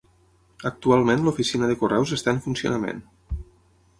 Actualment 0.69 1.27
l'oficina 1.27 1.69
de 1.71 1.77
correus 1.83 2.15
està 2.19 2.35
en 2.37 2.41
funcionament. 2.47 3.07